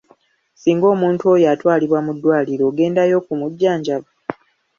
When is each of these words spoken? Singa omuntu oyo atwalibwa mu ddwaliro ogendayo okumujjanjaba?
Singa 0.53 0.85
omuntu 0.93 1.23
oyo 1.33 1.45
atwalibwa 1.53 1.99
mu 2.05 2.11
ddwaliro 2.15 2.63
ogendayo 2.71 3.13
okumujjanjaba? 3.21 4.09